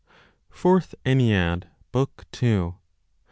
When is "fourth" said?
0.49-0.95